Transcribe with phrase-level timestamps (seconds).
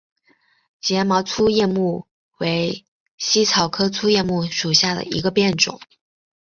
[0.79, 2.07] 睫毛粗叶木
[2.39, 2.83] 为
[3.19, 5.79] 茜草科粗叶木属下的一个变种。